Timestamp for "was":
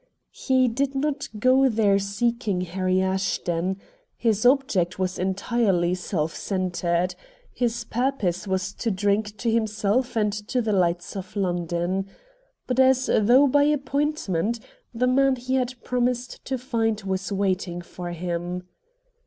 4.97-5.19, 8.47-8.73, 17.01-17.31